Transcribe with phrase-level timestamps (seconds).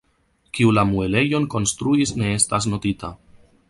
[0.59, 3.17] Kiu la muelejon konstruis ne estas notita.